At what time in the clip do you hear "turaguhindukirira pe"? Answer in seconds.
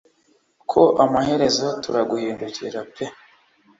1.83-3.05